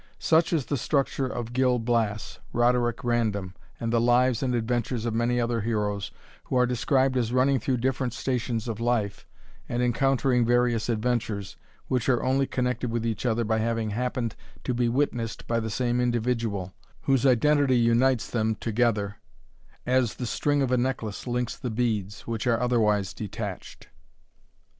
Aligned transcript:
Such 0.17 0.51
is 0.51 0.65
the 0.65 0.77
structure 0.77 1.27
of 1.27 1.53
Gil 1.53 1.77
Blas, 1.77 2.39
Roderick 2.53 3.03
Random, 3.03 3.53
and 3.79 3.93
the 3.93 4.01
lives 4.01 4.41
and 4.41 4.55
adventures 4.55 5.05
of 5.05 5.13
many 5.13 5.39
other 5.39 5.61
heroes, 5.61 6.09
who 6.45 6.55
are 6.55 6.65
described 6.65 7.15
as 7.15 7.31
running 7.31 7.59
through 7.59 7.77
different 7.77 8.13
stations 8.13 8.67
of 8.67 8.79
life, 8.79 9.27
and 9.69 9.83
encountering 9.83 10.43
various 10.43 10.89
adventures, 10.89 11.55
which 11.87 12.09
are 12.09 12.23
only 12.23 12.47
connected 12.47 12.89
with 12.89 13.05
each 13.05 13.27
other 13.27 13.43
by 13.43 13.59
having 13.59 13.91
happened 13.91 14.35
to 14.63 14.73
be 14.73 14.89
witnessed 14.89 15.45
by 15.45 15.59
the 15.59 15.69
same 15.69 16.01
individual, 16.01 16.73
whose 17.01 17.23
identity 17.23 17.77
unites 17.77 18.27
them 18.27 18.55
together, 18.55 19.17
as 19.85 20.15
the 20.15 20.25
string 20.25 20.63
of 20.63 20.71
a 20.71 20.77
necklace 20.77 21.27
links 21.27 21.55
the 21.55 21.69
beads, 21.69 22.21
which 22.21 22.47
are 22.47 22.59
otherwise 22.59 23.13
detached. 23.13 23.87